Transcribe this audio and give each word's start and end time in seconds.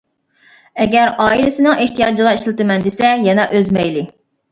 ئەگەر 0.85 1.11
ئائىلىسىنىڭ 1.25 1.81
ئېھتىياجىغا 1.83 2.31
ئىشلىتىمەن 2.37 2.87
دېسە 2.87 3.13
يەنە 3.27 3.47
ئۆز 3.59 3.71
مەيلى. 3.79 4.07